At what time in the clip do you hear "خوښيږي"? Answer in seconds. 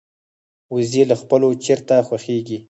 2.07-2.57